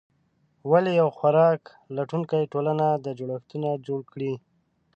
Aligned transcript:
ولې 0.71 0.91
یوه 0.99 1.13
خوراک 1.17 1.61
لټونکې 1.95 2.49
ټولنه 2.53 2.85
دا 3.03 3.11
جوړښتونه 3.19 3.69
جوړ 3.87 3.99
کړي؟ 4.11 4.33